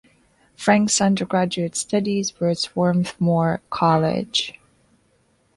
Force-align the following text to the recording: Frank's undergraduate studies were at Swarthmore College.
Frank's 0.55 0.99
undergraduate 0.99 1.75
studies 1.75 2.39
were 2.39 2.49
at 2.49 2.57
Swarthmore 2.57 3.61
College. 3.69 4.59